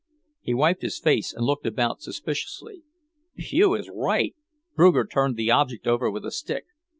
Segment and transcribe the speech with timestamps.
[0.39, 2.81] He wiped his face and looked about suspiciously.
[3.35, 4.35] "Phew is right!"
[4.75, 6.63] Bruger turned the object over with a stick.